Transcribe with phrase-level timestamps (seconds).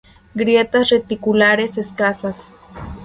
[0.33, 2.51] Grietas reticulares escasas.